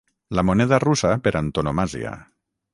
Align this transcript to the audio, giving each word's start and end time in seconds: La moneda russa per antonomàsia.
La 0.37 0.43
moneda 0.49 0.79
russa 0.85 1.13
per 1.27 1.35
antonomàsia. 1.43 2.19